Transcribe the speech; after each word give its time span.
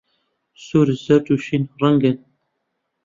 سوور، 0.63 0.87
زەرد، 1.03 1.25
و 1.33 1.35
شین 1.45 1.63
ڕەنگن. 1.79 2.17